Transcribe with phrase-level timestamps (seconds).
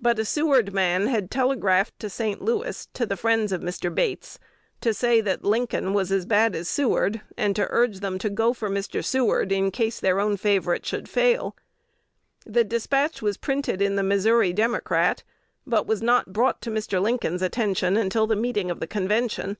[0.00, 2.42] But a Seward man had telegraphed to St.
[2.42, 3.94] Louis, to the friends of Mr.
[3.94, 4.40] Bates,
[4.80, 8.52] to say that Lincoln was as bad as Seward, and to urge them to go
[8.52, 9.04] for Mr.
[9.04, 11.54] Seward in case their own favorite should fail.
[12.44, 15.22] The despatch was printed in "The Missouri Democrat,"
[15.64, 17.00] but was not brought to Mr.
[17.00, 19.56] Lincoln's attention until the meeting of the Convention.